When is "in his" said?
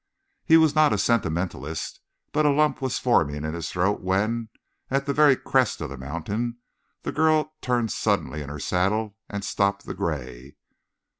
3.45-3.69